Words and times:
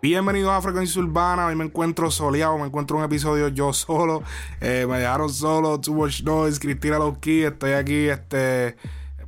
Bienvenidos 0.00 0.52
a 0.52 0.60
Frecuencia 0.62 1.02
Urbana. 1.02 1.46
Hoy 1.46 1.56
me 1.56 1.64
encuentro 1.64 2.10
soleado, 2.10 2.56
me 2.58 2.66
encuentro 2.66 2.96
un 2.96 3.04
episodio 3.04 3.48
yo 3.48 3.72
solo. 3.72 4.22
Eh, 4.60 4.86
me 4.88 4.98
dejaron 4.98 5.28
solo, 5.28 5.80
Too 5.80 5.94
Much 5.94 6.22
Noise, 6.22 6.60
Cristina 6.60 6.98
Lowkey. 6.98 7.44
Estoy 7.44 7.72
aquí, 7.72 8.08
este, 8.08 8.76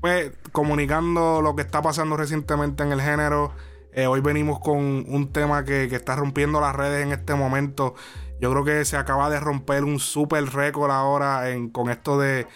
pues, 0.00 0.32
comunicando 0.52 1.40
lo 1.42 1.56
que 1.56 1.62
está 1.62 1.82
pasando 1.82 2.16
recientemente 2.16 2.84
en 2.84 2.92
el 2.92 3.00
género. 3.00 3.52
Eh, 3.92 4.06
hoy 4.06 4.20
venimos 4.20 4.60
con 4.60 4.76
un 4.78 5.32
tema 5.32 5.64
que, 5.64 5.84
está 5.86 6.14
rompiendo 6.14 6.60
las 6.60 6.76
redes 6.76 7.04
en 7.04 7.12
este 7.12 7.34
momento. 7.34 7.94
Yo 8.40 8.52
creo 8.52 8.64
que 8.64 8.84
se 8.84 8.96
acaba 8.96 9.28
de 9.30 9.40
romper 9.40 9.82
un 9.82 9.98
super 9.98 10.44
récord 10.44 10.90
ahora 10.90 11.50
en, 11.50 11.70
con 11.70 11.88
esto 11.88 12.18
de, 12.18 12.46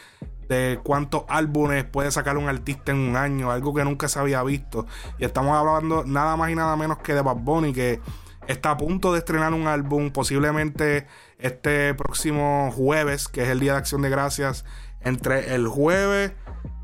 de 0.50 0.80
cuántos 0.82 1.22
álbumes 1.28 1.84
puede 1.84 2.10
sacar 2.10 2.36
un 2.36 2.48
artista 2.48 2.91
en 2.91 2.98
un 2.98 3.16
año, 3.16 3.52
algo 3.52 3.72
que 3.72 3.84
nunca 3.84 4.08
se 4.08 4.18
había 4.18 4.42
visto. 4.42 4.84
Y 5.18 5.24
estamos 5.24 5.56
hablando 5.56 6.02
nada 6.04 6.36
más 6.36 6.50
y 6.50 6.56
nada 6.56 6.77
menos 6.77 6.98
que 6.98 7.14
de 7.14 7.22
Bad 7.22 7.36
Bunny, 7.36 7.72
que 7.72 8.00
está 8.48 8.72
a 8.72 8.77
punto 8.77 9.12
de 9.12 9.20
estrenar 9.20 9.55
un 9.55 9.68
álbum, 9.68 10.10
posiblemente 10.10 11.06
este 11.38 11.94
próximo 11.94 12.72
jueves, 12.72 13.28
que 13.28 13.44
es 13.44 13.48
el 13.48 13.60
Día 13.60 13.72
de 13.72 13.78
Acción 13.78 14.02
de 14.02 14.10
Gracias, 14.10 14.64
entre 15.02 15.55
el 15.55 15.68
jueves 15.68 16.32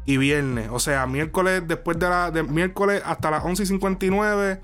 y 0.05 0.16
viernes. 0.16 0.69
O 0.71 0.79
sea, 0.79 1.09
miércoles 1.09 1.65
después 1.66 1.98
de 1.98 2.09
la 2.09 2.30
de 2.30 2.45
miércoles 2.45 3.02
hasta 3.05 3.33
las 3.33 3.43
11:59 3.43 4.60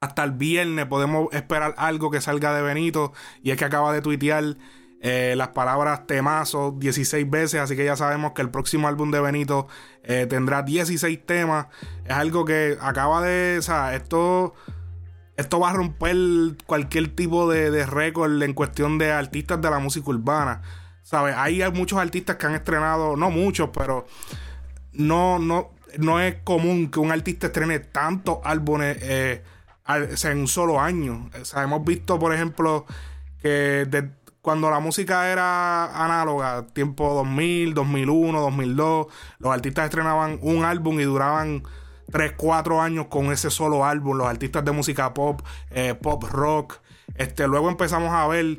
hasta 0.00 0.24
el 0.24 0.32
viernes 0.32 0.86
podemos 0.86 1.32
esperar 1.32 1.74
algo 1.78 2.10
que 2.10 2.20
salga 2.20 2.54
de 2.54 2.62
Benito 2.62 3.12
y 3.42 3.50
es 3.52 3.56
que 3.56 3.64
acaba 3.64 3.92
de 3.92 4.02
tuitear 4.02 4.56
eh, 5.04 5.34
las 5.36 5.48
palabras 5.48 6.06
temazo 6.06 6.76
16 6.78 7.28
veces, 7.28 7.60
así 7.60 7.74
que 7.74 7.84
ya 7.84 7.96
sabemos 7.96 8.34
que 8.34 8.42
el 8.42 8.50
próximo 8.50 8.86
álbum 8.86 9.10
de 9.10 9.20
Benito 9.20 9.66
eh, 10.04 10.28
tendrá 10.30 10.62
16 10.62 11.26
temas. 11.26 11.66
Es 12.04 12.12
algo 12.12 12.44
que 12.44 12.78
acaba 12.80 13.20
de, 13.20 13.56
o 13.58 13.62
sea, 13.62 13.96
esto, 13.96 14.54
esto 15.36 15.58
va 15.58 15.70
a 15.70 15.72
romper 15.72 16.16
cualquier 16.66 17.16
tipo 17.16 17.50
de, 17.50 17.72
de 17.72 17.84
récord 17.84 18.40
en 18.40 18.54
cuestión 18.54 18.96
de 18.98 19.10
artistas 19.10 19.60
de 19.60 19.70
la 19.70 19.80
música 19.80 20.08
urbana. 20.08 20.62
¿Sabes? 21.02 21.34
Hay 21.36 21.60
muchos 21.72 21.98
artistas 21.98 22.36
que 22.36 22.46
han 22.46 22.54
estrenado, 22.54 23.16
no 23.16 23.28
muchos, 23.28 23.70
pero 23.76 24.06
no, 24.92 25.40
no, 25.40 25.72
no 25.98 26.20
es 26.20 26.36
común 26.44 26.92
que 26.92 27.00
un 27.00 27.10
artista 27.10 27.48
estrene 27.48 27.80
tantos 27.80 28.38
álbumes 28.44 28.98
eh, 29.00 29.42
en 29.88 30.38
un 30.38 30.46
solo 30.46 30.80
año. 30.80 31.28
O 31.40 31.44
sea, 31.44 31.64
hemos 31.64 31.84
visto, 31.84 32.20
por 32.20 32.32
ejemplo, 32.32 32.86
que 33.42 33.84
cuando 34.42 34.70
la 34.70 34.80
música 34.80 35.30
era 35.30 36.04
análoga, 36.04 36.66
tiempo 36.66 37.14
2000, 37.14 37.74
2001, 37.74 38.40
2002, 38.40 39.06
los 39.38 39.52
artistas 39.52 39.84
estrenaban 39.84 40.40
un 40.42 40.64
álbum 40.64 40.98
y 40.98 41.04
duraban 41.04 41.62
3, 42.10 42.32
4 42.36 42.82
años 42.82 43.06
con 43.06 43.26
ese 43.32 43.50
solo 43.50 43.84
álbum. 43.84 44.18
Los 44.18 44.26
artistas 44.26 44.64
de 44.64 44.72
música 44.72 45.14
pop, 45.14 45.40
eh, 45.70 45.94
pop 45.94 46.24
rock. 46.24 46.80
Este, 47.14 47.46
luego 47.46 47.68
empezamos 47.68 48.12
a 48.12 48.26
ver 48.26 48.58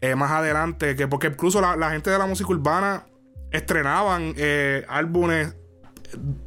eh, 0.00 0.14
más 0.14 0.30
adelante 0.30 0.96
que, 0.96 1.06
porque 1.06 1.26
incluso 1.26 1.60
la, 1.60 1.90
gente 1.90 2.08
de 2.08 2.18
la 2.18 2.26
música 2.26 2.50
urbana 2.50 3.04
estrenaban 3.50 4.32
eh, 4.36 4.86
álbumes 4.88 5.56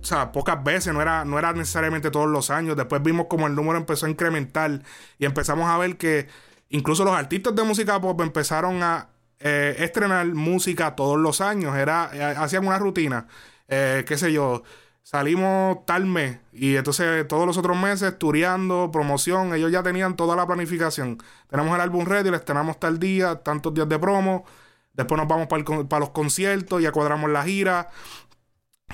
o 0.02 0.06
sea, 0.06 0.32
pocas 0.32 0.64
veces, 0.64 0.94
no 0.94 1.02
era, 1.02 1.26
no 1.26 1.38
era 1.38 1.54
necesariamente 1.54 2.10
todos 2.10 2.28
los 2.28 2.50
años. 2.50 2.76
Después 2.76 3.04
vimos 3.04 3.28
como 3.30 3.46
el 3.46 3.56
número 3.56 3.78
empezó 3.78 4.06
a 4.06 4.10
incrementar 4.10 4.82
y 5.20 5.26
empezamos 5.26 5.70
a 5.70 5.78
ver 5.78 5.98
que 5.98 6.28
Incluso 6.70 7.04
los 7.04 7.16
artistas 7.16 7.56
de 7.56 7.64
música 7.64 8.00
pop 8.00 8.22
empezaron 8.22 8.84
a 8.84 9.10
eh, 9.40 9.76
estrenar 9.80 10.26
música 10.28 10.96
todos 10.96 11.18
los 11.18 11.42
años. 11.42 11.76
Era, 11.76 12.10
eh, 12.14 12.24
hacían 12.38 12.66
una 12.68 12.78
rutina. 12.78 13.28
Eh, 13.68 14.04
qué 14.08 14.18
sé 14.18 14.32
yo. 14.32 14.64
Salimos 15.02 15.86
tal 15.86 16.06
mes. 16.06 16.40
Y 16.54 16.76
entonces 16.76 17.28
todos 17.28 17.48
los 17.48 17.58
otros 17.58 17.78
meses, 17.78 18.18
tureando, 18.20 18.92
promoción. 18.92 19.54
Ellos 19.56 19.72
ya 19.72 19.82
tenían 19.82 20.16
toda 20.16 20.36
la 20.36 20.46
planificación. 20.46 21.18
Tenemos 21.50 21.74
el 21.74 21.82
álbum 21.82 22.06
ready, 22.06 22.30
lo 22.30 22.36
estrenamos 22.36 22.80
tal 22.80 23.00
día, 23.00 23.36
tantos 23.44 23.74
días 23.74 23.90
de 23.90 23.98
promo. 23.98 24.46
Después 24.94 25.18
nos 25.18 25.28
vamos 25.28 25.48
para, 25.48 25.64
para 25.64 26.00
los 26.02 26.10
conciertos, 26.12 26.82
ya 26.82 26.92
cuadramos 26.92 27.30
la 27.32 27.44
gira. 27.44 27.90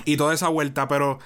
Y 0.04 0.16
toda 0.16 0.32
esa 0.32 0.48
vuelta. 0.48 0.88
Pero 0.88 1.18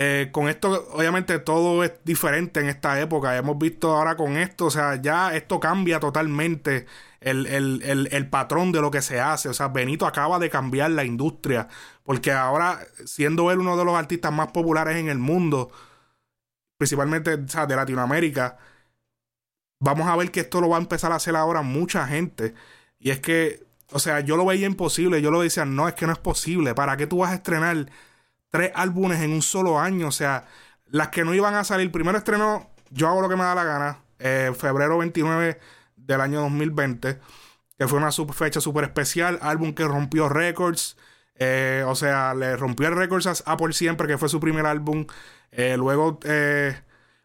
eh, 0.00 0.28
con 0.30 0.48
esto, 0.48 0.88
obviamente, 0.92 1.40
todo 1.40 1.82
es 1.82 1.92
diferente 2.04 2.60
en 2.60 2.68
esta 2.68 3.00
época. 3.00 3.36
Hemos 3.36 3.58
visto 3.58 3.96
ahora 3.96 4.16
con 4.16 4.36
esto, 4.36 4.66
o 4.66 4.70
sea, 4.70 4.94
ya 5.02 5.34
esto 5.34 5.58
cambia 5.58 5.98
totalmente 5.98 6.86
el, 7.20 8.28
patrón 8.30 8.70
de 8.70 8.80
lo 8.80 8.92
que 8.92 9.02
se 9.02 9.20
hace. 9.20 9.48
O 9.48 9.54
sea, 9.54 9.68
Benito 9.68 10.06
acaba 10.06 10.38
de 10.38 10.50
cambiar 10.50 10.92
la 10.92 11.04
industria, 11.04 11.66
porque 12.04 12.30
ahora, 12.30 12.86
siendo 13.06 13.50
él 13.50 13.58
uno 13.58 13.76
de 13.76 13.84
los 13.84 13.96
artistas 13.96 14.32
más 14.32 14.52
populares 14.52 14.96
en 14.98 15.08
el 15.08 15.18
mundo, 15.18 15.72
principalmente 16.78 17.36
de 17.36 17.76
Latinoamérica, 17.76 18.58
vamos 19.80 20.08
a 20.08 20.16
ver 20.16 20.30
que 20.30 20.40
esto 20.40 20.60
lo 20.60 20.68
va 20.68 20.76
a 20.78 20.80
empezar 20.80 21.12
a 21.12 21.16
hacer 21.16 21.34
ahora 21.36 21.62
mucha 21.62 22.06
gente. 22.06 22.54
Y 23.00 23.10
es 23.10 23.20
que, 23.20 23.66
o 23.90 23.98
sea, 23.98 24.20
yo 24.20 24.36
lo 24.36 24.46
veía 24.46 24.66
imposible. 24.66 25.22
Yo 25.22 25.30
lo 25.32 25.40
decía, 25.42 25.64
no, 25.64 25.88
es 25.88 25.94
que 25.94 26.06
no 26.06 26.12
es 26.12 26.18
posible. 26.18 26.74
¿Para 26.74 26.96
qué 26.96 27.06
tú 27.08 27.18
vas 27.18 27.32
a 27.32 27.36
estrenar? 27.36 27.86
Tres 28.50 28.72
álbumes 28.74 29.20
en 29.20 29.32
un 29.32 29.42
solo 29.42 29.78
año. 29.78 30.08
O 30.08 30.12
sea, 30.12 30.46
las 30.86 31.08
que 31.08 31.24
no 31.24 31.34
iban 31.34 31.54
a 31.54 31.64
salir. 31.64 31.90
Primero 31.92 32.18
estreno 32.18 32.70
Yo 32.90 33.08
hago 33.08 33.20
lo 33.20 33.28
que 33.28 33.36
me 33.36 33.44
da 33.44 33.54
la 33.54 33.64
gana. 33.64 33.98
Eh, 34.18 34.52
febrero 34.58 34.98
29 34.98 35.58
del 35.96 36.20
año 36.20 36.40
2020. 36.42 37.18
Que 37.78 37.88
fue 37.88 37.98
una 37.98 38.10
fecha 38.12 38.60
súper 38.60 38.84
especial. 38.84 39.38
Álbum 39.42 39.74
que 39.74 39.84
rompió 39.84 40.28
récords. 40.28 40.96
Eh, 41.36 41.84
o 41.86 41.94
sea, 41.94 42.34
le 42.34 42.56
rompió 42.56 42.88
el 42.88 42.96
récord 42.96 43.22
a 43.44 43.56
por 43.56 43.72
siempre, 43.74 44.08
que 44.08 44.18
fue 44.18 44.28
su 44.28 44.40
primer 44.40 44.66
álbum. 44.66 45.06
Eh, 45.52 45.76
luego, 45.76 46.18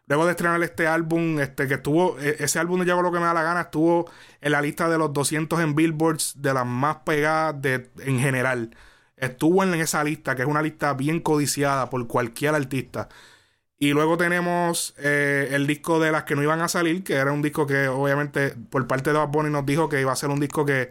luego 0.06 0.24
de 0.24 0.30
estrenar 0.30 0.62
este 0.62 0.86
álbum, 0.86 1.40
este, 1.40 1.66
que 1.66 1.74
estuvo, 1.74 2.16
e, 2.20 2.36
ese 2.38 2.60
álbum 2.60 2.80
de 2.80 2.86
Yo 2.86 2.92
hago 2.92 3.02
lo 3.02 3.10
que 3.10 3.18
me 3.18 3.24
da 3.24 3.34
la 3.34 3.42
gana, 3.42 3.62
estuvo 3.62 4.08
en 4.40 4.52
la 4.52 4.62
lista 4.62 4.88
de 4.88 4.98
los 4.98 5.12
200 5.12 5.58
en 5.60 5.74
Billboards 5.74 6.40
de 6.40 6.54
las 6.54 6.64
más 6.64 6.98
pegadas 6.98 7.60
de, 7.60 7.90
en 7.98 8.20
general 8.20 8.70
estuvo 9.16 9.62
en 9.62 9.74
esa 9.74 10.02
lista, 10.04 10.34
que 10.34 10.42
es 10.42 10.48
una 10.48 10.62
lista 10.62 10.94
bien 10.94 11.20
codiciada 11.20 11.90
por 11.90 12.06
cualquier 12.06 12.54
artista. 12.54 13.08
Y 13.78 13.92
luego 13.92 14.16
tenemos 14.16 14.94
eh, 14.98 15.48
el 15.52 15.66
disco 15.66 16.00
de 16.00 16.12
las 16.12 16.24
que 16.24 16.36
no 16.36 16.42
iban 16.42 16.60
a 16.60 16.68
salir, 16.68 17.02
que 17.04 17.14
era 17.14 17.32
un 17.32 17.42
disco 17.42 17.66
que 17.66 17.88
obviamente 17.88 18.54
por 18.70 18.86
parte 18.86 19.10
de 19.10 19.18
Bad 19.18 19.28
Bunny 19.28 19.50
nos 19.50 19.66
dijo 19.66 19.88
que 19.88 20.00
iba 20.00 20.12
a 20.12 20.16
ser 20.16 20.30
un 20.30 20.40
disco 20.40 20.64
que 20.64 20.90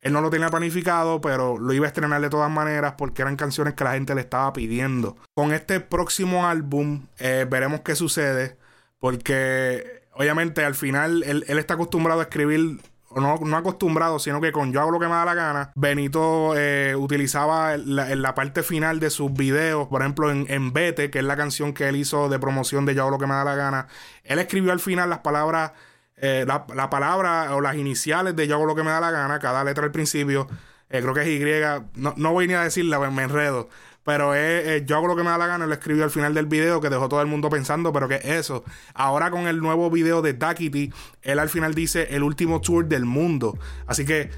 él 0.00 0.12
no 0.12 0.20
lo 0.20 0.30
tenía 0.30 0.48
planificado, 0.48 1.20
pero 1.20 1.58
lo 1.58 1.72
iba 1.72 1.86
a 1.86 1.88
estrenar 1.88 2.20
de 2.20 2.30
todas 2.30 2.50
maneras 2.50 2.94
porque 2.98 3.22
eran 3.22 3.36
canciones 3.36 3.74
que 3.74 3.84
la 3.84 3.92
gente 3.92 4.14
le 4.14 4.22
estaba 4.22 4.52
pidiendo. 4.52 5.16
Con 5.34 5.52
este 5.52 5.78
próximo 5.80 6.46
álbum 6.46 7.06
eh, 7.18 7.46
veremos 7.48 7.80
qué 7.82 7.94
sucede, 7.94 8.56
porque 8.98 10.02
obviamente 10.14 10.64
al 10.64 10.74
final 10.74 11.22
él, 11.22 11.44
él 11.46 11.58
está 11.58 11.74
acostumbrado 11.74 12.20
a 12.20 12.24
escribir 12.24 12.80
no, 13.16 13.36
no 13.36 13.56
acostumbrado, 13.56 14.18
sino 14.18 14.40
que 14.40 14.52
con 14.52 14.72
yo 14.72 14.80
hago 14.80 14.90
lo 14.90 15.00
que 15.00 15.06
me 15.06 15.12
da 15.12 15.24
la 15.24 15.34
gana, 15.34 15.72
Benito 15.74 16.54
eh, 16.56 16.94
utilizaba 16.96 17.74
en 17.74 18.22
la, 18.22 18.34
parte 18.34 18.62
final 18.62 19.00
de 19.00 19.10
sus 19.10 19.32
videos, 19.32 19.88
por 19.88 20.02
ejemplo 20.02 20.30
en, 20.30 20.46
en 20.48 20.72
Vete, 20.72 21.10
que 21.10 21.18
es 21.18 21.24
la 21.24 21.36
canción 21.36 21.72
que 21.72 21.88
él 21.88 21.96
hizo 21.96 22.28
de 22.28 22.38
promoción 22.38 22.86
de 22.86 22.94
yo 22.94 23.02
hago 23.02 23.10
lo 23.10 23.18
que 23.18 23.26
me 23.26 23.34
da 23.34 23.44
la 23.44 23.54
gana, 23.54 23.86
él 24.24 24.38
escribió 24.38 24.72
al 24.72 24.80
final 24.80 25.10
las 25.10 25.20
palabras, 25.20 25.72
eh, 26.16 26.44
la, 26.46 26.90
palabra 26.90 27.54
o 27.54 27.60
las 27.60 27.76
iniciales 27.76 28.36
de 28.36 28.46
yo 28.46 28.56
hago 28.56 28.66
lo 28.66 28.74
que 28.74 28.82
me 28.82 28.90
da 28.90 29.00
la 29.00 29.10
gana, 29.10 29.38
cada 29.38 29.64
letra 29.64 29.84
al 29.84 29.92
principio, 29.92 30.48
eh, 30.88 31.00
creo 31.00 31.14
que 31.14 31.22
es 31.22 31.28
Y, 31.28 32.00
no, 32.00 32.14
no 32.16 32.32
voy 32.32 32.48
ni 32.48 32.54
a 32.54 32.62
decirla, 32.62 32.98
me 33.10 33.22
enredo. 33.22 33.68
Pero 34.04 34.34
es, 34.34 34.84
yo 34.84 34.96
hago 34.96 35.06
lo 35.06 35.16
que 35.16 35.22
me 35.22 35.30
da 35.30 35.38
la 35.38 35.46
gana, 35.46 35.66
lo 35.66 35.72
escribió 35.72 36.04
al 36.04 36.10
final 36.10 36.34
del 36.34 36.46
video 36.46 36.80
que 36.80 36.88
dejó 36.90 37.08
todo 37.08 37.20
el 37.20 37.28
mundo 37.28 37.48
pensando, 37.50 37.92
pero 37.92 38.08
que 38.08 38.20
eso. 38.22 38.64
Ahora 38.94 39.30
con 39.30 39.46
el 39.46 39.60
nuevo 39.60 39.90
video 39.90 40.22
de 40.22 40.32
Duckity, 40.32 40.92
él 41.22 41.38
al 41.38 41.48
final 41.48 41.74
dice 41.74 42.08
el 42.10 42.22
último 42.22 42.60
tour 42.60 42.86
del 42.86 43.04
mundo. 43.04 43.56
Así 43.86 44.04
que 44.04 44.30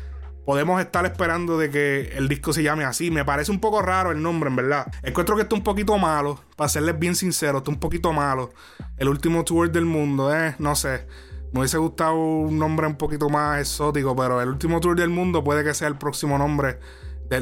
podemos 0.44 0.80
estar 0.80 1.06
esperando 1.06 1.58
de 1.58 1.70
que 1.70 2.12
el 2.14 2.28
disco 2.28 2.52
se 2.52 2.62
llame 2.62 2.84
así. 2.84 3.10
Me 3.10 3.24
parece 3.24 3.50
un 3.50 3.60
poco 3.60 3.80
raro 3.80 4.10
el 4.10 4.22
nombre, 4.22 4.50
en 4.50 4.56
verdad. 4.56 4.92
Encuentro 5.02 5.36
que 5.36 5.42
está 5.42 5.54
un 5.54 5.64
poquito 5.64 5.96
malo, 5.96 6.40
para 6.56 6.68
serles 6.68 6.98
bien 6.98 7.14
sincero, 7.14 7.58
está 7.58 7.70
un 7.70 7.80
poquito 7.80 8.12
malo. 8.12 8.52
El 8.98 9.08
último 9.08 9.44
tour 9.44 9.70
del 9.70 9.86
mundo, 9.86 10.34
eh, 10.34 10.54
no 10.58 10.76
sé. 10.76 11.06
Me 11.52 11.60
hubiese 11.60 11.78
gustado 11.78 12.16
un 12.16 12.58
nombre 12.58 12.86
un 12.86 12.96
poquito 12.96 13.30
más 13.30 13.60
exótico, 13.60 14.14
pero 14.16 14.42
el 14.42 14.48
último 14.48 14.80
tour 14.80 14.96
del 14.96 15.08
mundo 15.08 15.42
puede 15.44 15.64
que 15.64 15.72
sea 15.72 15.88
el 15.88 15.96
próximo 15.96 16.36
nombre 16.36 16.78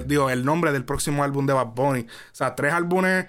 digo, 0.07 0.31
el 0.31 0.45
nombre 0.45 0.73
del 0.73 0.85
próximo 0.85 1.25
álbum 1.25 1.47
de 1.47 1.53
Bad 1.53 1.75
Bunny. 1.75 2.01
O 2.01 2.35
sea, 2.35 2.55
tres 2.55 2.73
álbumes, 2.73 3.27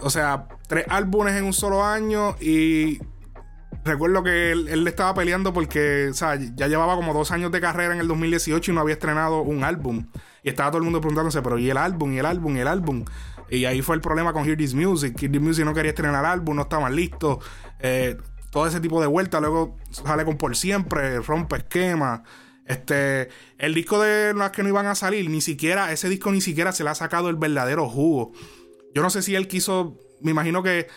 o 0.00 0.10
sea, 0.10 0.48
tres 0.68 0.84
álbumes 0.88 1.34
en 1.34 1.44
un 1.44 1.52
solo 1.52 1.84
año 1.84 2.36
y 2.40 2.98
recuerdo 3.84 4.22
que 4.22 4.52
él, 4.52 4.84
le 4.84 4.90
estaba 4.90 5.14
peleando 5.14 5.52
porque, 5.52 6.08
o 6.10 6.14
sea, 6.14 6.36
ya 6.36 6.68
llevaba 6.68 6.96
como 6.96 7.12
dos 7.12 7.30
años 7.30 7.52
de 7.52 7.60
carrera 7.60 7.94
en 7.94 8.00
el 8.00 8.08
2018 8.08 8.70
y 8.70 8.74
no 8.74 8.80
había 8.80 8.94
estrenado 8.94 9.42
un 9.42 9.64
álbum. 9.64 10.06
Y 10.42 10.48
estaba 10.48 10.70
todo 10.70 10.78
el 10.78 10.84
mundo 10.84 11.00
preguntándose, 11.00 11.42
pero 11.42 11.58
¿y 11.58 11.70
el 11.70 11.76
álbum? 11.76 12.12
¿Y 12.12 12.18
el 12.18 12.26
álbum? 12.26 12.56
¿Y 12.56 12.60
el 12.60 12.68
álbum? 12.68 13.04
Y 13.50 13.64
ahí 13.66 13.82
fue 13.82 13.96
el 13.96 14.00
problema 14.00 14.32
con 14.32 14.44
Hear 14.46 14.56
This 14.56 14.74
Music. 14.74 15.16
Hear 15.20 15.32
This 15.32 15.40
Music 15.40 15.64
no 15.64 15.74
quería 15.74 15.90
estrenar 15.90 16.24
álbum, 16.24 16.56
no 16.56 16.62
estaban 16.62 16.94
listos. 16.94 17.38
Eh, 17.78 18.16
todo 18.50 18.66
ese 18.66 18.80
tipo 18.80 19.00
de 19.00 19.06
vueltas. 19.06 19.40
Luego 19.40 19.76
sale 19.90 20.24
con 20.24 20.36
Por 20.36 20.56
Siempre, 20.56 21.20
rompe 21.20 21.56
esquema. 21.56 22.22
Este, 22.66 23.28
el 23.58 23.74
disco 23.74 24.00
de 24.00 24.32
las 24.34 24.50
que 24.50 24.62
no 24.62 24.68
iban 24.68 24.86
a 24.86 24.94
salir, 24.94 25.28
ni 25.28 25.40
siquiera, 25.40 25.92
ese 25.92 26.08
disco 26.08 26.32
ni 26.32 26.40
siquiera 26.40 26.72
se 26.72 26.84
le 26.84 26.90
ha 26.90 26.94
sacado 26.94 27.28
el 27.28 27.36
verdadero 27.36 27.88
jugo. 27.88 28.32
Yo 28.94 29.02
no 29.02 29.10
sé 29.10 29.22
si 29.22 29.34
él 29.34 29.48
quiso 29.48 29.98
me 30.24 30.30
imagino 30.30 30.62
que 30.62 30.88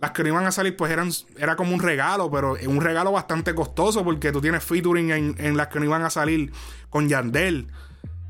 las 0.00 0.10
que 0.10 0.22
no 0.22 0.28
iban 0.28 0.46
a 0.46 0.52
salir, 0.52 0.76
pues 0.76 0.92
eran 0.92 1.10
era 1.38 1.56
como 1.56 1.74
un 1.74 1.80
regalo, 1.80 2.30
pero 2.30 2.56
un 2.66 2.80
regalo 2.80 3.10
bastante 3.10 3.54
costoso 3.54 4.04
porque 4.04 4.30
tú 4.30 4.40
tienes 4.40 4.62
featuring 4.62 5.10
en, 5.10 5.34
en 5.38 5.56
las 5.56 5.68
que 5.68 5.78
no 5.78 5.86
iban 5.86 6.02
a 6.02 6.10
salir 6.10 6.52
con 6.90 7.08
Yandel, 7.08 7.68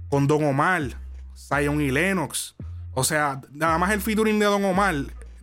con 0.08 0.28
Don 0.28 0.44
Omar, 0.44 1.00
Zion 1.36 1.80
y 1.80 1.90
Lennox. 1.90 2.54
O 2.92 3.02
sea, 3.02 3.40
nada 3.50 3.76
más 3.78 3.90
el 3.90 4.00
featuring 4.00 4.38
de 4.38 4.46
Don 4.46 4.64
Omar, 4.64 4.94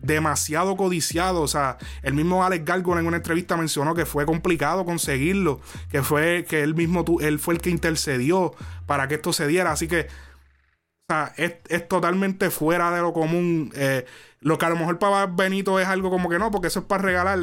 demasiado 0.02 0.76
codiciado. 0.76 1.40
O 1.42 1.48
sea, 1.48 1.78
el 2.02 2.14
mismo 2.14 2.44
Alex 2.44 2.64
Gargón 2.64 2.98
en 2.98 3.06
una 3.06 3.16
entrevista 3.18 3.56
mencionó 3.56 3.94
que 3.94 4.06
fue 4.06 4.26
complicado 4.26 4.84
conseguirlo, 4.84 5.60
que 5.90 6.02
fue 6.02 6.44
que 6.48 6.62
él 6.62 6.74
mismo, 6.74 7.04
él 7.20 7.38
fue 7.38 7.54
el 7.54 7.60
que 7.60 7.70
intercedió 7.70 8.54
para 8.86 9.08
que 9.08 9.14
esto 9.14 9.32
se 9.32 9.46
diera. 9.46 9.72
Así 9.72 9.88
que, 9.88 10.08
o 11.08 11.12
sea, 11.12 11.32
es, 11.36 11.88
totalmente 11.88 12.50
fuera 12.50 12.90
de 12.90 13.00
lo 13.00 13.12
común. 13.12 13.72
Eh, 13.74 14.04
lo 14.40 14.58
que 14.58 14.66
a 14.66 14.70
lo 14.70 14.76
mejor 14.76 14.98
para 14.98 15.26
Benito 15.26 15.78
es 15.78 15.86
algo 15.86 16.10
como 16.10 16.28
que 16.28 16.38
no, 16.38 16.50
porque 16.50 16.68
eso 16.68 16.80
es 16.80 16.86
para 16.86 17.02
regalar. 17.02 17.38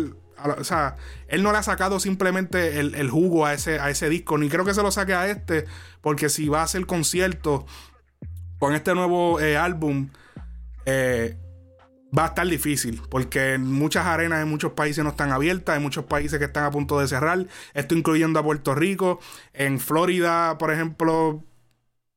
O 0.58 0.64
sea, 0.64 0.96
él 1.28 1.44
no 1.44 1.52
le 1.52 1.58
ha 1.58 1.64
sacado 1.64 2.00
simplemente 2.00 2.80
el, 2.80 3.10
jugo 3.10 3.46
a 3.46 3.54
ese, 3.54 3.80
a 3.80 3.90
ese 3.90 4.10
disco, 4.10 4.38
ni 4.38 4.50
creo 4.50 4.64
que 4.64 4.74
se 4.74 4.82
lo 4.82 4.92
saque 4.92 5.14
a 5.14 5.28
este, 5.28 5.66
porque 6.02 6.30
si 6.30 6.48
va 6.48 6.62
a 6.62 6.64
hacer 6.64 6.86
concierto 6.86 7.66
con 8.58 8.74
este 8.74 8.94
nuevo 8.94 9.40
eh, 9.40 9.58
álbum, 9.58 10.10
eh, 10.86 11.38
va 12.18 12.26
a 12.26 12.28
estar 12.28 12.48
difícil, 12.48 13.02
porque 13.10 13.58
muchas 13.58 14.06
arenas 14.06 14.42
en 14.42 14.50
muchos 14.50 14.74
países 14.74 15.04
no 15.04 15.12
están 15.12 15.32
abiertas, 15.32 15.76
hay 15.76 15.82
muchos 15.82 16.06
países 16.06 16.40
que 16.40 16.46
están 16.46 16.64
a 16.64 16.72
punto 16.72 17.00
de 17.00 17.08
cerrar, 17.08 17.46
esto 17.74 17.96
incluyendo 17.96 18.40
a 18.40 18.44
Puerto 18.44 18.76
Rico, 18.76 19.20
en 19.54 19.80
Florida, 19.80 20.58
por 20.58 20.72
ejemplo, 20.72 21.44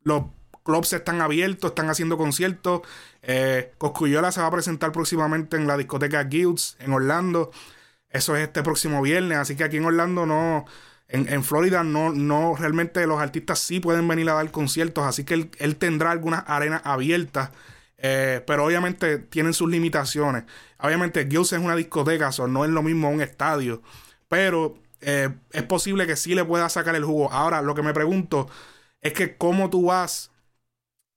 los 0.03 0.25
clubs 0.63 0.93
están 0.93 1.21
abiertos, 1.21 1.71
están 1.71 1.91
haciendo 1.91 2.17
conciertos. 2.17 2.83
Eh, 3.23 3.73
Coscuyola 3.79 4.33
se 4.33 4.41
va 4.41 4.47
a 4.47 4.51
presentar 4.51 4.93
próximamente 4.93 5.57
en 5.57 5.67
la 5.67 5.77
discoteca 5.77 6.25
Guilds 6.25 6.77
en 6.81 6.93
Orlando. 6.93 7.51
Eso 8.11 8.37
es 8.37 8.43
este 8.43 8.63
próximo 8.63 9.03
viernes. 9.03 9.39
Así 9.39 9.57
que 9.57 9.65
aquí 9.65 9.79
en 9.79 9.85
Orlando 9.85 10.27
no. 10.27 10.65
En, 11.09 11.45
Florida 11.45 11.85
no, 11.85 12.11
no, 12.11 12.57
realmente 12.57 13.07
los 13.07 13.21
artistas 13.21 13.59
sí 13.59 13.81
pueden 13.81 14.09
venir 14.09 14.31
a 14.31 14.35
dar 14.35 14.51
conciertos. 14.51 15.05
Así 15.05 15.25
que 15.25 15.51
él, 15.59 15.77
tendrá 15.77 16.11
algunas 16.11 16.45
arenas 16.47 16.81
abiertas. 16.85 17.51
Eh, 18.05 18.43
pero 18.47 18.65
obviamente 18.65 19.19
tienen 19.19 19.55
sus 19.55 19.71
limitaciones. 19.71 20.45
Obviamente 20.79 21.25
Guilds 21.25 21.53
es 21.53 21.61
una 21.61 21.77
discoteca, 21.77 22.31
no 22.49 22.65
es 22.65 22.71
lo 22.71 22.83
mismo 22.83 23.09
un 23.09 23.23
estadio. 23.23 23.81
Pero 24.29 24.77
eh, 25.01 25.31
es 25.53 25.63
posible 25.63 26.07
que 26.07 26.17
sí 26.17 26.35
le 26.35 26.45
pueda 26.45 26.69
sacar 26.69 26.97
el 26.97 27.05
jugo. 27.05 27.33
Ahora, 27.33 27.63
lo 27.63 27.75
que 27.75 27.83
me 27.83 27.95
pregunto 27.95 28.49
es 29.01 29.13
que 29.13 29.37
cómo 29.37 29.71
tú 29.71 29.87
vas 29.87 30.33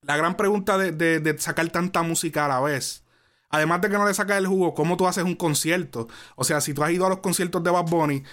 la 0.02 0.18
gran 0.18 0.38
pregunta 0.38 0.78
de, 0.78 1.36
sacar 1.40 1.70
tanta 1.70 2.04
música 2.04 2.46
a 2.46 2.48
la 2.48 2.62
vez. 2.62 3.04
Además 3.50 3.82
de 3.82 3.90
que 3.90 3.98
no 3.98 4.08
le 4.08 4.14
sacas 4.14 4.38
el 4.38 4.48
jugo, 4.48 4.74
¿cómo 4.74 4.98
tú 4.98 5.08
haces 5.08 5.24
un 5.24 5.36
concierto? 5.36 6.08
O 6.36 6.44
sea, 6.44 6.62
si 6.62 6.74
tú 6.74 6.84
has 6.84 6.92
ido 6.92 7.06
a 7.06 7.10
los 7.10 7.20
conciertos 7.20 7.64
de 7.64 7.72
Bad 7.72 7.86
Bunny 7.86 8.24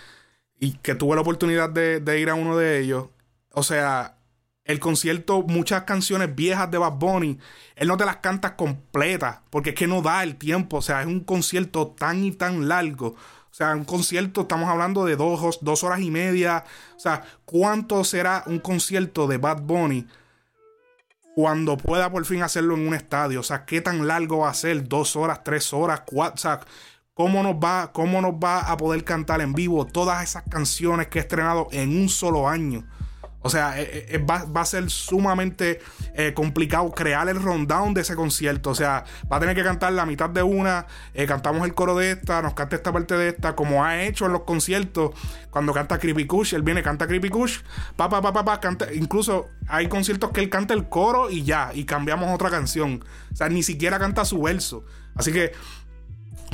y 0.59 0.73
que 0.79 0.95
tuve 0.95 1.15
la 1.15 1.23
oportunidad 1.23 1.71
de, 1.71 2.21
ir 2.21 2.31
a 2.31 2.35
uno 2.35 2.57
de 2.57 2.81
ellos, 2.81 3.09
o 3.53 3.63
sea, 3.63 4.19
el 4.65 4.79
concierto, 4.79 5.43
muchas 5.43 5.85
canciones 5.85 6.35
viejas 6.35 6.71
de 6.71 6.79
Bad 6.79 6.93
Bunny, 6.93 7.39
él 7.75 7.89
no 7.89 7.97
te 7.97 8.05
las 8.05 8.17
canta 8.17 8.57
completas, 8.57 9.41
porque 9.51 9.71
es 9.71 9.77
que 9.77 9.87
no 9.87 10.03
da 10.03 10.23
el 10.23 10.37
tiempo, 10.37 10.79
o 10.79 10.83
sea, 10.83 11.01
es 11.01 11.07
un 11.07 11.21
concierto 11.21 11.89
tan 11.89 12.25
y 12.25 12.33
tan 12.33 12.69
largo. 12.69 13.09
O 13.51 13.55
sea, 13.55 13.75
un 13.75 13.85
concierto, 13.85 14.43
estamos 14.43 14.69
hablando 14.69 15.05
de 15.05 15.17
dos, 15.17 15.59
dos 15.61 15.85
horas 15.85 16.01
y 16.01 16.11
media. 16.11 16.65
O 16.97 16.99
sea, 16.99 17.23
¿cuánto 17.45 18.03
será 18.03 18.45
un 18.47 18.61
concierto 18.61 19.27
de 19.27 19.37
Bad 19.37 19.63
Bunny? 19.63 20.07
cuando 21.35 21.77
pueda 21.77 22.11
por 22.11 22.25
fin 22.25 22.43
hacerlo 22.43 22.75
en 22.75 22.87
un 22.87 22.95
estadio. 22.95 23.41
O 23.41 23.43
sea, 23.43 23.65
qué 23.65 23.81
tan 23.81 24.07
largo 24.07 24.39
va 24.39 24.51
a 24.51 24.55
ser, 24.55 24.89
dos 24.89 25.17
horas, 25.17 25.43
tres 25.45 25.73
horas, 25.73 26.03
cuatro. 26.07 26.35
O 26.35 26.39
sea, 26.39 26.61
cómo 27.15 27.43
nos 27.43 27.55
va, 27.55 27.93
cómo 27.93 28.21
nos 28.21 28.35
va 28.35 28.61
a 28.61 28.77
poder 28.77 29.05
cantar 29.05 29.41
en 29.41 29.53
vivo 29.53 29.87
todas 29.87 30.23
esas 30.23 30.45
canciones 30.49 31.09
que 31.09 31.19
he 31.19 31.23
estrenado 31.23 31.69
en 31.73 31.97
un 31.97 32.09
solo 32.09 32.49
año. 32.49 32.85
O 33.43 33.51
sea, 33.51 33.81
eh, 33.81 33.89
eh, 33.93 34.07
eh, 34.11 34.19
va, 34.19 34.61
a 34.61 34.65
ser 34.65 34.89
sumamente 34.89 35.81
complicado 36.35 36.91
crear 36.93 37.29
el 37.29 37.43
rundown 37.43 37.95
de 37.95 38.03
ese 38.03 38.15
concierto. 38.15 38.71
O 38.71 38.75
sea, 38.75 39.05
va 39.31 39.39
a 39.39 39.41
tener 39.41 39.57
que 39.57 39.65
cantar 39.65 39.93
la 39.93 40.07
mitad 40.07 40.31
de 40.31 40.43
una, 40.43 40.87
cantamos 41.27 41.65
el 41.65 41.75
coro 41.75 41.97
de 41.97 42.13
esta, 42.13 42.43
nos 42.43 42.55
canta 42.55 42.77
esta 42.77 42.93
parte 42.93 43.17
de 43.17 43.31
esta, 43.31 43.57
como 43.57 43.85
ha 43.85 44.03
hecho 44.03 44.27
en 44.27 44.33
los 44.33 44.43
conciertos. 44.43 45.11
Cuando 45.51 45.73
canta 45.73 45.99
Creepy 45.99 46.27
Kush, 46.27 46.55
él 46.55 46.63
viene, 46.63 46.83
canta 46.83 47.07
Creepy 47.07 47.29
Kush, 47.29 47.61
pa, 47.97 48.09
pa, 48.09 48.23
pa, 48.23 48.45
pa, 48.45 48.61
canta. 48.61 48.93
Incluso 48.93 49.49
hay 49.69 49.89
conciertos 49.89 50.31
que 50.31 50.41
él 50.41 50.49
canta 50.49 50.75
el 50.75 50.89
coro 50.89 51.31
y 51.31 51.43
ya, 51.43 51.73
y 51.75 51.85
cambiamos 51.85 52.33
otra 52.33 52.51
canción. 52.51 53.05
O 53.33 53.37
sea, 53.37 53.49
ni 53.49 53.63
siquiera 53.63 53.99
canta 53.99 54.25
su 54.25 54.43
verso. 54.43 54.85
Así 55.15 55.33
que 55.33 55.53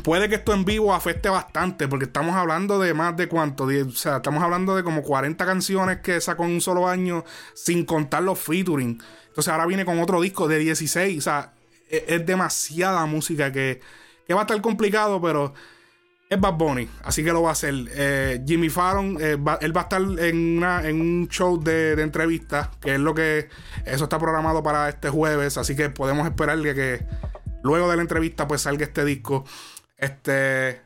puede 0.08 0.30
que 0.30 0.36
esto 0.36 0.54
en 0.54 0.64
vivo 0.64 0.94
afecte 0.94 1.28
bastante, 1.28 1.86
porque 1.86 2.06
estamos 2.06 2.34
hablando 2.34 2.78
de 2.78 2.94
más 2.94 3.14
de 3.14 3.28
cuánto, 3.28 3.64
o 3.64 3.90
sea, 3.90 4.16
estamos 4.16 4.42
hablando 4.42 4.74
de 4.74 4.82
como 4.82 5.02
40 5.02 5.44
canciones 5.44 5.98
que 5.98 6.18
sacó 6.22 6.46
en 6.46 6.52
un 6.52 6.60
solo 6.62 6.88
año, 6.88 7.26
sin 7.52 7.84
contar 7.84 8.22
los 8.22 8.38
featuring. 8.38 9.02
Entonces 9.26 9.52
ahora 9.52 9.66
viene 9.66 9.84
con 9.84 9.98
otro 9.98 10.22
disco 10.22 10.48
de 10.48 10.60
16, 10.60 11.18
o 11.18 11.20
sea, 11.20 11.52
e-, 11.90 12.06
es, 12.08 12.24
demasiada 12.24 13.04
música 13.04 13.52
que, 13.52 13.82
que, 14.26 14.32
va 14.32 14.40
a 14.40 14.44
estar 14.44 14.58
complicado, 14.62 15.20
pero 15.20 15.52
es 16.30 16.40
Bad 16.40 16.54
Bunny, 16.54 16.88
así 17.02 17.22
que 17.22 17.30
lo 17.30 17.42
va 17.42 17.50
a 17.50 17.52
hacer. 17.52 17.74
Eh, 17.90 18.42
Jimmy 18.46 18.70
Fallon, 18.70 19.18
eh, 19.20 19.32
él 19.60 19.76
va 19.76 19.80
a 19.80 19.82
estar 19.82 20.00
en, 20.00 20.56
una, 20.56 20.88
en 20.88 21.02
un 21.02 21.28
show 21.28 21.62
de, 21.62 21.96
de 21.96 22.02
entrevistas, 22.02 22.70
que 22.80 22.94
es 22.94 22.98
lo 22.98 23.14
que, 23.14 23.50
eso 23.84 24.04
está 24.04 24.18
programado 24.18 24.62
para 24.62 24.88
este 24.88 25.10
jueves, 25.10 25.58
así 25.58 25.76
que 25.76 25.90
podemos 25.90 26.26
esperarle 26.26 26.74
que 26.74 27.04
luego 27.62 27.90
de 27.90 27.96
la 27.96 28.02
entrevista 28.02 28.48
pues 28.48 28.62
salga 28.62 28.84
este 28.84 29.04
disco. 29.04 29.44
Este, 29.98 30.80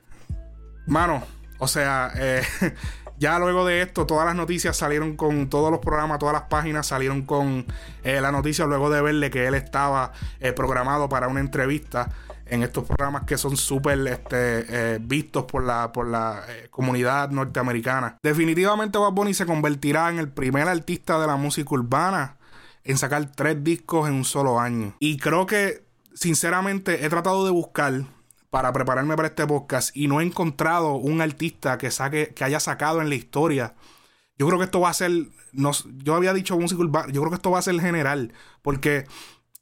mano, 0.86 1.22
o 1.58 1.68
sea, 1.68 2.12
eh, 2.16 2.42
ya 3.18 3.38
luego 3.38 3.66
de 3.66 3.82
esto, 3.82 4.06
todas 4.06 4.24
las 4.24 4.34
noticias 4.34 4.76
salieron 4.76 5.16
con 5.16 5.50
todos 5.50 5.70
los 5.70 5.80
programas, 5.80 6.18
todas 6.18 6.32
las 6.32 6.44
páginas 6.44 6.86
salieron 6.86 7.22
con 7.22 7.66
eh, 8.02 8.20
la 8.22 8.32
noticia 8.32 8.64
luego 8.64 8.88
de 8.88 9.02
verle 9.02 9.30
que 9.30 9.46
él 9.46 9.54
estaba 9.54 10.12
eh, 10.40 10.52
programado 10.52 11.10
para 11.10 11.28
una 11.28 11.40
entrevista 11.40 12.08
en 12.46 12.62
estos 12.62 12.84
programas 12.84 13.24
que 13.24 13.38
son 13.38 13.56
súper 13.56 14.06
este, 14.08 14.98
vistos 14.98 15.44
por 15.44 15.62
la, 15.62 15.92
por 15.92 16.06
la 16.06 16.42
comunidad 16.70 17.30
norteamericana. 17.30 18.18
Definitivamente 18.22 18.98
Bad 18.98 19.12
Bunny 19.12 19.32
se 19.32 19.46
convertirá 19.46 20.10
en 20.10 20.18
el 20.18 20.28
primer 20.28 20.68
artista 20.68 21.18
de 21.18 21.26
la 21.26 21.36
música 21.36 21.70
urbana 21.70 22.36
en 22.84 22.98
sacar 22.98 23.24
tres 23.34 23.62
discos 23.62 24.08
en 24.08 24.14
un 24.14 24.24
solo 24.24 24.60
año. 24.60 24.94
Y 24.98 25.16
creo 25.16 25.46
que, 25.46 25.84
sinceramente, 26.14 27.06
he 27.06 27.08
tratado 27.08 27.44
de 27.44 27.52
buscar 27.52 28.02
para 28.52 28.70
prepararme 28.70 29.16
para 29.16 29.28
este 29.28 29.46
podcast 29.46 29.96
y 29.96 30.08
no 30.08 30.20
he 30.20 30.24
encontrado 30.24 30.96
un 30.96 31.22
artista 31.22 31.78
que 31.78 31.90
saque 31.90 32.34
que 32.34 32.44
haya 32.44 32.60
sacado 32.60 33.00
en 33.00 33.08
la 33.08 33.14
historia. 33.14 33.74
Yo 34.36 34.46
creo 34.46 34.58
que 34.58 34.66
esto 34.66 34.78
va 34.78 34.90
a 34.90 34.94
ser 34.94 35.10
no, 35.52 35.70
yo 36.04 36.14
había 36.14 36.34
dicho 36.34 36.58
musical 36.58 36.90
yo 37.10 37.22
creo 37.22 37.30
que 37.30 37.36
esto 37.36 37.50
va 37.50 37.60
a 37.60 37.62
ser 37.62 37.80
general 37.80 38.34
porque 38.60 39.06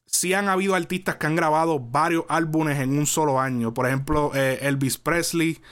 sí 0.06 0.34
han 0.34 0.48
habido 0.48 0.74
artistas 0.74 1.16
que 1.16 1.26
han 1.28 1.36
grabado 1.36 1.78
varios 1.78 2.24
álbumes 2.28 2.80
en 2.80 2.98
un 2.98 3.06
solo 3.06 3.38
año. 3.38 3.72
Por 3.72 3.86
ejemplo, 3.86 4.32
eh, 4.34 4.58
Elvis 4.62 4.98
Presley, 4.98 5.62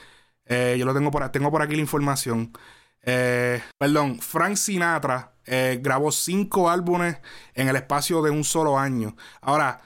eh, 0.45 0.77
yo 0.79 0.85
lo 0.85 0.93
tengo 0.93 1.11
por, 1.11 1.27
tengo 1.29 1.51
por 1.51 1.61
aquí 1.61 1.75
la 1.75 1.81
información. 1.81 2.53
Eh, 3.01 3.61
perdón, 3.77 4.21
Frank 4.21 4.55
Sinatra 4.55 5.33
grabó 5.81 6.13
cinco 6.13 6.69
álbumes 6.69 7.17
en 7.53 7.67
el 7.67 7.75
espacio 7.75 8.21
de 8.21 8.29
un 8.29 8.45
solo 8.45 8.79
año. 8.79 9.17
Ahora, 9.41 9.81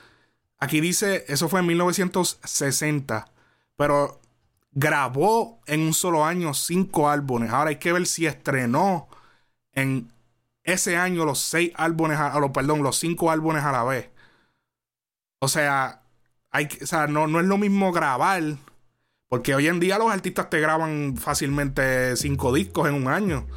Aquí 0.63 0.79
dice, 0.79 1.25
eso 1.27 1.49
fue 1.49 1.59
en 1.59 1.65
1960, 1.65 3.27
pero 3.75 4.21
grabó 4.71 5.59
en 5.67 5.81
un 5.81 5.93
solo 5.93 6.23
año 6.23 6.53
cinco 6.53 7.09
álbumes. 7.09 7.51
Ahora 7.51 7.71
hay 7.71 7.75
que 7.75 7.91
ver 7.91 8.07
si 8.07 8.27
estrenó 8.27 9.09
en 9.73 10.09
ese 10.63 10.95
año 10.95 11.25
los 11.25 11.39
seis 11.39 11.73
álbumes, 11.75 12.17
a, 12.17 12.39
perdón, 12.53 12.81
los 12.81 12.97
cinco 12.97 13.29
álbumes 13.29 13.61
a 13.65 13.73
la 13.73 13.83
vez. 13.83 14.09
O 15.39 15.49
sea, 15.49 16.03
hay, 16.49 16.69
no, 17.09 17.27
no 17.27 17.41
es 17.41 17.45
lo 17.45 17.57
mismo 17.57 17.91
grabar, 17.91 18.41
porque 19.27 19.55
hoy 19.55 19.67
en 19.67 19.81
día 19.81 19.97
los 19.97 20.13
artistas 20.13 20.49
te 20.49 20.61
graban 20.61 21.17
fácilmente 21.17 22.15
cinco 22.15 22.53
discos 22.53 22.87
en 22.87 22.95
un 22.95 23.09
año. 23.09 23.47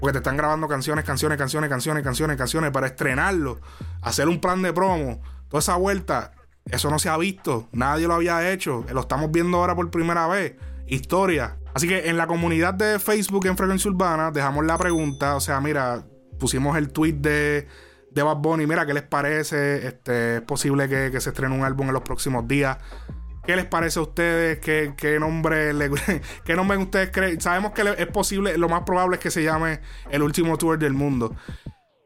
Porque 0.00 0.12
te 0.12 0.18
están 0.18 0.36
grabando 0.36 0.68
canciones, 0.68 1.06
canciones, 1.06 1.38
canciones, 1.38 1.70
canciones, 1.70 2.04
canciones, 2.04 2.36
canciones 2.36 2.70
para 2.72 2.88
estrenarlo, 2.88 3.58
hacer 4.02 4.28
un 4.28 4.38
plan 4.38 4.60
de 4.60 4.74
promo, 4.74 5.22
toda 5.48 5.60
esa 5.60 5.76
vuelta 5.76 6.34
eso 6.70 6.90
no 6.90 6.98
se 6.98 7.08
ha 7.08 7.16
visto, 7.16 7.68
nadie 7.72 8.06
lo 8.06 8.14
había 8.14 8.50
hecho, 8.50 8.84
lo 8.92 9.00
estamos 9.00 9.30
viendo 9.30 9.58
ahora 9.58 9.74
por 9.74 9.90
primera 9.90 10.26
vez. 10.26 10.54
Historia. 10.86 11.56
Así 11.74 11.88
que 11.88 12.08
en 12.08 12.16
la 12.16 12.26
comunidad 12.26 12.74
de 12.74 12.98
Facebook 12.98 13.46
en 13.46 13.56
Frecuencia 13.56 13.90
Urbana 13.90 14.30
dejamos 14.30 14.64
la 14.64 14.76
pregunta, 14.76 15.36
o 15.36 15.40
sea, 15.40 15.60
mira, 15.60 16.04
pusimos 16.38 16.76
el 16.76 16.92
tweet 16.92 17.14
de, 17.14 17.66
de 18.10 18.22
Bad 18.22 18.36
Bunny, 18.36 18.66
mira, 18.66 18.84
¿qué 18.84 18.94
les 18.94 19.02
parece? 19.02 19.86
Este, 19.86 20.36
es 20.36 20.42
posible 20.42 20.88
que, 20.88 21.18
se 21.20 21.30
estrene 21.30 21.54
un 21.54 21.64
álbum 21.64 21.88
en 21.88 21.94
los 21.94 22.02
próximos 22.02 22.46
días. 22.46 22.78
¿Qué 23.44 23.56
les 23.56 23.64
parece 23.64 23.98
a 23.98 24.02
ustedes? 24.02 24.58
¿Qué, 24.60 24.94
qué 24.96 25.18
nombre 25.18 25.72
le, 25.72 25.90
qué 26.44 26.54
nombre 26.54 26.76
ustedes 26.76 27.10
creen? 27.10 27.40
Sabemos 27.40 27.72
que 27.72 27.82
es 27.98 28.06
posible, 28.08 28.56
lo 28.58 28.68
más 28.68 28.82
probable 28.82 29.16
es 29.16 29.22
que 29.22 29.30
se 29.30 29.42
llame 29.42 29.80
el 30.10 30.22
último 30.22 30.58
tour 30.58 30.78
del 30.78 30.92
mundo. 30.92 31.34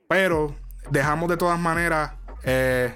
Pero 0.09 0.55
dejamos 0.91 1.29
de 1.29 1.37
todas 1.37 1.59
maneras 1.59 2.13
eh, 2.45 2.95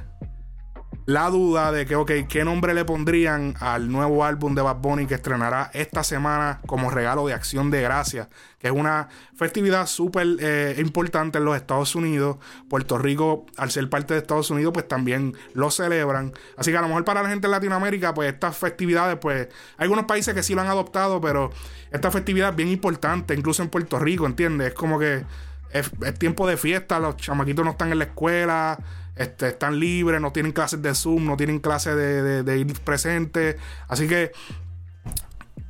la 1.11 1.29
duda 1.29 1.73
de 1.73 1.87
que, 1.87 1.97
ok, 1.97 2.13
¿qué 2.29 2.45
nombre 2.45 2.73
le 2.73 2.85
pondrían 2.85 3.57
al 3.59 3.91
nuevo 3.91 4.25
álbum 4.25 4.55
de 4.55 4.63
Bad 4.63 4.77
Bunny 4.77 5.07
que 5.07 5.15
estrenará 5.15 5.69
esta 5.75 6.05
semana 6.05 6.61
como 6.67 6.89
regalo 6.89 7.27
de 7.27 7.35
acción 7.35 7.69
de 7.73 7.83
gracias? 7.83 8.29
Que 8.61 8.69
es 8.69 8.73
una 8.73 9.09
festividad 9.35 9.87
súper 9.87 10.37
eh, 10.39 10.77
importante 10.79 11.39
en 11.39 11.47
los 11.47 11.57
Estados 11.57 11.97
Unidos. 11.97 12.37
Puerto 12.69 12.97
Rico, 12.97 13.45
al 13.57 13.73
ser 13.73 13.91
parte 13.91 14.15
de 14.15 14.21
Estados 14.21 14.53
Unidos, 14.53 14.73
pues 14.73 14.87
también 14.87 15.35
lo 15.53 15.73
celebran. 15.73 16.33
Así 16.57 16.71
que 16.71 16.77
a 16.77 16.81
lo 16.81 16.87
mejor 16.87 17.05
para 17.05 17.25
la 17.25 17.29
gente 17.29 17.49
en 17.49 17.51
Latinoamérica, 17.51 18.15
pues 18.15 18.33
estas 18.33 18.57
festividades, 18.57 19.19
pues 19.21 19.49
hay 19.79 19.85
algunos 19.85 20.05
países 20.05 20.33
que 20.33 20.45
sí 20.45 20.55
lo 20.55 20.61
han 20.61 20.69
adoptado, 20.69 21.21
pero 21.21 21.51
esta 21.91 22.13
festividad 22.13 22.51
es 22.51 22.57
bien 22.57 22.69
importante, 22.69 23.35
incluso 23.35 23.65
en 23.65 23.69
Puerto 23.69 23.99
Rico, 23.99 24.27
¿entiendes? 24.27 24.69
Es 24.69 24.75
como 24.75 24.97
que 25.01 25.25
es, 25.73 25.91
es 26.05 26.19
tiempo 26.21 26.47
de 26.47 26.57
fiesta, 26.57 27.01
los 27.01 27.17
chamaquitos 27.17 27.65
no 27.65 27.73
están 27.73 27.91
en 27.91 27.99
la 27.99 28.05
escuela 28.05 28.79
este, 29.21 29.49
están 29.49 29.79
libres, 29.79 30.19
no 30.19 30.33
tienen 30.33 30.53
clases 30.53 30.81
de 30.81 30.95
Zoom, 30.95 31.27
no 31.27 31.37
tienen 31.37 31.59
clases 31.59 31.95
de, 31.95 32.59
ir 32.59 32.81
presente. 32.81 33.59
Así 33.87 34.09
que, 34.09 34.33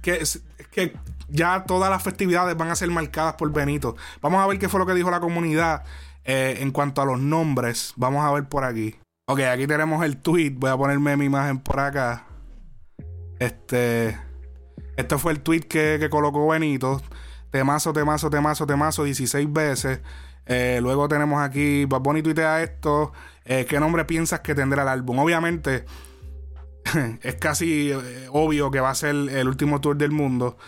que, 0.03 0.23
que 0.71 0.97
ya 1.29 1.65
todas 1.65 1.91
las 1.91 2.01
festividades 2.01 2.57
van 2.57 2.71
a 2.71 2.77
ser 2.77 2.89
marcadas 2.91 3.35
por 3.35 3.53
Benito. 3.53 3.97
Vamos 4.21 4.41
a 4.41 4.47
ver 4.47 4.61
qué 4.61 4.69
fue 4.69 4.79
lo 4.79 4.87
que 4.87 4.95
dijo 4.95 5.11
la 5.11 5.19
comunidad 5.19 5.83
eh, 6.25 6.59
en 6.61 6.71
cuanto 6.71 7.03
a 7.03 7.05
los 7.05 7.19
nombres. 7.19 7.93
Vamos 7.97 8.25
a 8.25 8.31
ver 8.31 8.49
por 8.49 8.63
aquí. 8.63 8.95
Ok, 9.27 9.41
aquí 9.41 9.67
tenemos 9.67 10.05
el 10.05 10.19
tweet. 10.19 10.53
Voy 10.57 10.71
a 10.71 10.77
ponerme 10.77 11.17
mi 11.17 11.25
imagen 11.25 11.59
por 11.59 11.81
acá. 11.81 12.27
Este. 13.41 14.17
Este 14.97 15.19
fue 15.19 15.33
el 15.33 15.41
tweet 15.41 15.63
que, 15.63 15.97
que 15.99 16.09
colocó 16.09 16.47
Benito. 16.47 17.03
Temazo, 17.51 17.93
temazo, 17.93 18.31
temazo, 18.31 18.65
temazo, 18.65 19.03
16 19.03 19.53
veces. 19.53 20.01
Eh, 20.53 20.81
luego 20.83 21.07
tenemos 21.07 21.41
aquí, 21.41 21.85
Bad 21.85 22.01
Bunny 22.01 22.23
tuitea 22.23 22.61
esto. 22.65 23.13
Eh, 23.45 23.67
¿Qué 23.69 23.79
nombre 23.79 24.05
piensas 24.05 24.41
que 24.41 24.53
tendrá 24.53 24.83
el 24.83 24.89
álbum? 24.89 25.21
Obviamente, 25.21 25.85
es 27.23 27.37
casi 27.37 27.93
eh, 27.93 28.27
obvio 28.33 28.73
que 28.73 28.81
va 28.81 28.91
a 28.91 28.95
ser 28.97 29.15
el 29.15 29.47
último 29.47 29.81
tour 29.81 29.97
del 29.97 30.11
mundo. 30.11 30.59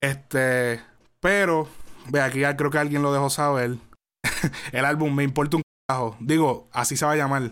Este, 0.00 0.80
pero, 1.20 1.68
ve 2.08 2.22
aquí, 2.22 2.40
creo 2.56 2.70
que 2.70 2.78
alguien 2.78 3.02
lo 3.02 3.12
dejó 3.12 3.28
saber. 3.28 3.76
el 4.72 4.84
álbum 4.86 5.14
me 5.14 5.24
importa 5.24 5.58
un 5.58 5.62
carajo. 5.86 6.16
Digo, 6.18 6.70
así 6.72 6.96
se 6.96 7.04
va 7.04 7.12
a 7.12 7.16
llamar. 7.16 7.50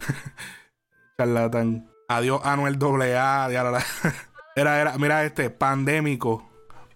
Charlatán. 1.18 1.88
Adiós, 2.06 2.42
Anuel 2.44 2.76
AA. 2.82 3.50
Era, 4.56 4.78
era, 4.78 4.98
mira 4.98 5.24
este, 5.24 5.48
pandémico. 5.48 6.50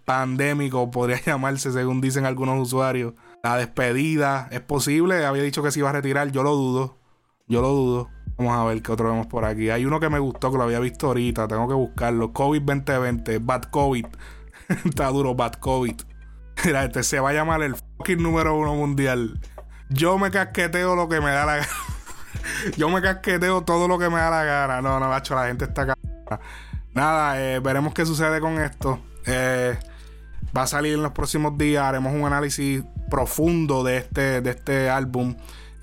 Pandémico 0.04 0.90
podría 0.90 1.18
llamarse, 1.25 1.73
según 1.73 2.02
dicen 2.02 2.26
algunos 2.26 2.61
usuarios. 2.61 3.14
La 3.44 3.58
despedida, 3.58 4.48
es 4.52 4.62
posible. 4.62 5.26
Había 5.26 5.42
dicho 5.42 5.62
que 5.62 5.70
se 5.70 5.78
iba 5.80 5.90
a 5.90 5.92
retirar. 5.92 6.32
Yo 6.32 6.42
lo 6.42 6.54
dudo. 6.54 6.96
Yo 7.46 7.60
lo 7.60 7.68
dudo. 7.68 8.10
Vamos 8.38 8.56
a 8.56 8.64
ver 8.64 8.80
qué 8.80 8.90
otro 8.90 9.10
vemos 9.10 9.26
por 9.26 9.44
aquí. 9.44 9.68
Hay 9.68 9.84
uno 9.84 10.00
que 10.00 10.08
me 10.08 10.18
gustó, 10.18 10.50
que 10.50 10.56
lo 10.56 10.62
había 10.62 10.80
visto 10.80 11.08
ahorita. 11.08 11.46
Tengo 11.46 11.68
que 11.68 11.74
buscarlo. 11.74 12.32
COVID 12.32 12.62
2020. 12.62 13.40
Bad 13.40 13.64
COVID. 13.64 14.06
Está 14.86 15.08
duro, 15.08 15.34
Bad 15.34 15.56
COVID. 15.56 15.94
Mira, 16.64 16.84
este 16.84 17.02
se 17.02 17.20
va 17.20 17.30
a 17.30 17.32
llamar 17.34 17.62
el 17.62 17.76
fucking 17.76 18.22
número 18.22 18.56
uno 18.56 18.76
mundial. 18.76 19.38
Yo 19.90 20.16
me 20.16 20.30
casqueteo 20.30 20.96
lo 20.96 21.10
que 21.10 21.20
me 21.20 21.30
da 21.30 21.44
la 21.44 21.56
gana. 21.56 21.68
Yo 22.78 22.88
me 22.88 23.02
casqueteo 23.02 23.62
todo 23.62 23.88
lo 23.88 23.98
que 23.98 24.08
me 24.08 24.16
da 24.16 24.30
la 24.30 24.44
gana. 24.44 24.80
No, 24.80 24.98
no, 24.98 25.10
macho, 25.10 25.34
la 25.34 25.48
gente 25.48 25.66
está 25.66 25.94
Nada, 26.94 27.42
eh, 27.42 27.60
veremos 27.60 27.92
qué 27.92 28.06
sucede 28.06 28.40
con 28.40 28.58
esto. 28.58 29.00
Eh, 29.26 29.78
va 30.56 30.62
a 30.62 30.66
salir 30.66 30.94
en 30.94 31.02
los 31.02 31.12
próximos 31.12 31.58
días. 31.58 31.84
Haremos 31.84 32.14
un 32.14 32.24
análisis 32.24 32.84
profundo 33.14 33.85
de 33.85 33.99
este, 33.99 34.40
de 34.40 34.50
este 34.50 34.90
álbum. 34.90 35.37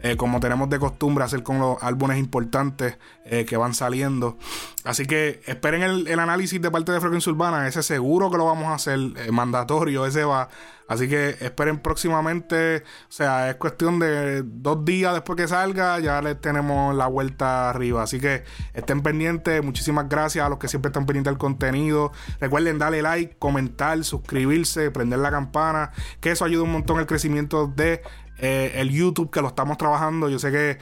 Eh, 0.03 0.17
como 0.17 0.39
tenemos 0.39 0.69
de 0.69 0.79
costumbre 0.79 1.23
hacer 1.23 1.43
con 1.43 1.59
los 1.59 1.81
álbumes 1.81 2.17
importantes 2.17 2.97
eh, 3.23 3.45
que 3.45 3.55
van 3.55 3.73
saliendo. 3.75 4.37
Así 4.83 5.05
que 5.05 5.41
esperen 5.45 5.83
el, 5.83 6.19
análisis 6.19 6.59
de 6.59 6.71
parte 6.71 6.91
de 6.91 6.99
Frecuencia 6.99 7.31
Urbana, 7.31 7.67
ese 7.67 7.83
seguro 7.83 8.31
que 8.31 8.37
lo 8.37 8.45
vamos 8.45 8.65
a 8.65 8.73
hacer, 8.73 8.99
eh, 8.99 9.31
mandatorio, 9.31 10.05
ese 10.07 10.23
va. 10.23 10.49
Así 10.87 11.07
que 11.07 11.37
esperen 11.39 11.79
próximamente, 11.79 12.77
o 12.77 13.11
sea, 13.11 13.49
es 13.49 13.55
cuestión 13.55 13.97
de 13.99 14.41
dos 14.43 14.83
días 14.83 15.13
después 15.13 15.37
que 15.37 15.47
salga, 15.47 15.99
ya 15.99 16.21
les 16.21 16.41
tenemos 16.41 16.93
la 16.93 17.07
vuelta 17.07 17.69
arriba. 17.69 18.03
Así 18.03 18.19
que 18.19 18.43
estén 18.73 19.01
pendientes, 19.01 19.63
muchísimas 19.63 20.09
gracias 20.09 20.45
a 20.45 20.49
los 20.49 20.57
que 20.57 20.67
siempre 20.67 20.89
están 20.89 21.05
pendientes 21.05 21.31
del 21.31 21.37
contenido. 21.37 22.11
Recuerden 22.41 22.77
darle 22.77 23.01
like, 23.01 23.37
comentar, 23.37 24.03
suscribirse, 24.03 24.91
prender 24.91 25.19
la 25.19 25.31
campana, 25.31 25.91
que 26.19 26.31
eso 26.31 26.43
ayuda 26.43 26.63
un 26.63 26.73
montón 26.73 26.99
al 26.99 27.05
crecimiento 27.05 27.67
de 27.67 28.01
eh, 28.41 28.73
el 28.75 28.89
YouTube 28.89 29.29
que 29.29 29.41
lo 29.41 29.47
estamos 29.47 29.77
trabajando. 29.77 30.27
Yo 30.27 30.39
sé 30.39 30.51
que 30.51 30.79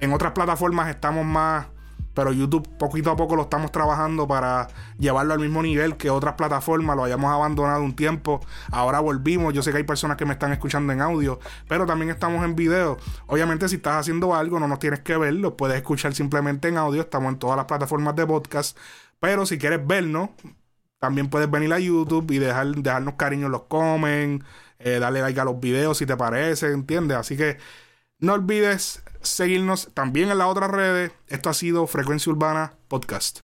en 0.00 0.12
otras 0.12 0.32
plataformas 0.32 0.88
estamos 0.88 1.24
más, 1.26 1.66
pero 2.14 2.32
YouTube 2.32 2.66
poquito 2.78 3.10
a 3.10 3.16
poco 3.16 3.36
lo 3.36 3.42
estamos 3.42 3.70
trabajando 3.72 4.26
para 4.26 4.68
llevarlo 4.98 5.34
al 5.34 5.40
mismo 5.40 5.62
nivel 5.62 5.98
que 5.98 6.08
otras 6.08 6.34
plataformas. 6.34 6.96
Lo 6.96 7.04
hayamos 7.04 7.30
abandonado 7.30 7.82
un 7.82 7.94
tiempo. 7.94 8.40
Ahora 8.72 9.00
volvimos. 9.00 9.52
Yo 9.52 9.62
sé 9.62 9.70
que 9.70 9.78
hay 9.78 9.84
personas 9.84 10.16
que 10.16 10.24
me 10.24 10.32
están 10.32 10.52
escuchando 10.52 10.94
en 10.94 11.02
audio, 11.02 11.38
pero 11.68 11.84
también 11.84 12.10
estamos 12.10 12.42
en 12.42 12.56
video. 12.56 12.96
Obviamente, 13.26 13.68
si 13.68 13.76
estás 13.76 13.96
haciendo 14.00 14.34
algo, 14.34 14.58
no 14.58 14.66
nos 14.66 14.78
tienes 14.78 15.00
que 15.00 15.16
ver, 15.18 15.34
lo 15.34 15.58
puedes 15.58 15.76
escuchar 15.76 16.14
simplemente 16.14 16.68
en 16.68 16.78
audio. 16.78 17.02
Estamos 17.02 17.34
en 17.34 17.38
todas 17.38 17.56
las 17.58 17.66
plataformas 17.66 18.16
de 18.16 18.26
podcast. 18.26 18.78
Pero 19.20 19.44
si 19.44 19.58
quieres 19.58 19.86
vernos, 19.86 20.30
también 21.00 21.28
puedes 21.28 21.50
venir 21.50 21.70
a 21.74 21.78
YouTube 21.78 22.30
y 22.30 22.38
dejar, 22.38 22.68
dejarnos 22.68 23.14
cariño 23.14 23.46
en 23.46 23.52
los 23.52 23.64
comments 23.64 24.44
eh, 24.78 24.98
dale 24.98 25.20
like 25.20 25.40
a 25.40 25.44
los 25.44 25.60
videos 25.60 25.98
si 25.98 26.06
te 26.06 26.16
parece, 26.16 26.72
¿entiendes? 26.72 27.16
Así 27.16 27.36
que 27.36 27.58
no 28.18 28.34
olvides 28.34 29.02
seguirnos 29.22 29.90
también 29.94 30.30
en 30.30 30.38
las 30.38 30.48
otras 30.48 30.70
redes. 30.70 31.12
Esto 31.28 31.50
ha 31.50 31.54
sido 31.54 31.86
Frecuencia 31.86 32.32
Urbana 32.32 32.74
Podcast. 32.88 33.40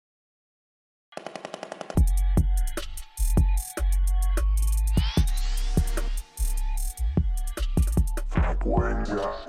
Frecuencia 8.28 9.47